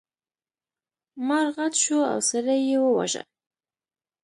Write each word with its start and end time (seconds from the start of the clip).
مار 1.27 1.45
غټ 1.55 1.73
شو 1.83 1.99
او 2.11 2.19
سړی 2.29 2.59
یې 2.69 2.77
وواژه. 2.81 3.23